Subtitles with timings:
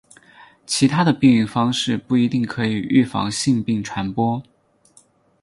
[0.65, 4.41] 其他的避孕方式不一定可以预防性病传播。